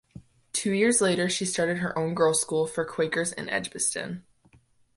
[0.51, 4.23] Two years later she started her own girls school for Quakers in Edgbaston.